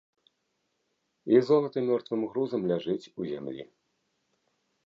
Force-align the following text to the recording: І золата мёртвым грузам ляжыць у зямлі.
І 1.33 1.41
золата 1.51 1.79
мёртвым 1.89 2.21
грузам 2.31 2.61
ляжыць 2.73 3.09
у 3.19 3.29
зямлі. 3.31 3.63